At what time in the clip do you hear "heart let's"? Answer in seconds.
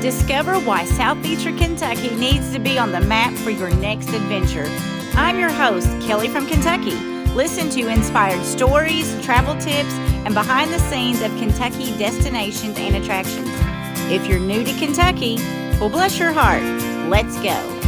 16.32-17.38